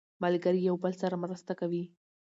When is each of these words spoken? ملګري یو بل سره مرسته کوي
ملګري 0.23 0.59
یو 0.67 0.75
بل 0.83 0.93
سره 1.01 1.15
مرسته 1.23 1.53
کوي 1.59 1.83